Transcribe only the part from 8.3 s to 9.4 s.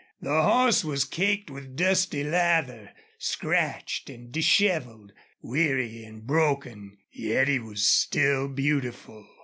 beautiful.